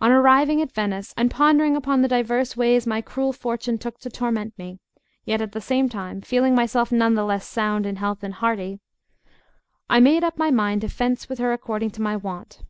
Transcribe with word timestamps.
On 0.00 0.10
arriving 0.10 0.60
at 0.60 0.72
Venice, 0.72 1.14
and 1.16 1.30
pondering 1.30 1.76
upon 1.76 2.02
the 2.02 2.08
divers 2.08 2.56
ways 2.56 2.84
my 2.84 3.00
cruel 3.00 3.32
fortune 3.32 3.78
took 3.78 4.00
to 4.00 4.10
torment 4.10 4.58
me, 4.58 4.80
yet 5.24 5.40
at 5.40 5.52
the 5.52 5.60
same 5.60 5.88
time 5.88 6.20
feeling 6.20 6.52
myself 6.52 6.90
none 6.90 7.14
the 7.14 7.22
less 7.24 7.46
sound 7.46 7.86
in 7.86 7.94
health 7.94 8.24
and 8.24 8.34
hearty, 8.34 8.80
I 9.88 10.00
made 10.00 10.24
up 10.24 10.36
my 10.36 10.50
mind 10.50 10.80
to 10.80 10.88
fence 10.88 11.28
with 11.28 11.38
her 11.38 11.52
according 11.52 11.90
to 11.90 12.02
my 12.02 12.16
wont. 12.16 12.62